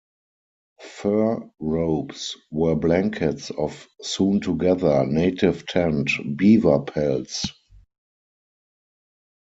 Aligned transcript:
Fur 0.79 1.51
robes 1.59 2.35
were 2.49 2.73
blankets 2.75 3.51
of 3.51 3.87
sewn-together, 4.01 5.05
native-tanned, 5.05 6.09
beaver 6.37 6.79
pelts. 6.81 7.45